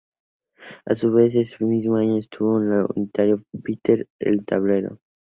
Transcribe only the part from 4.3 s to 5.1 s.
tablero".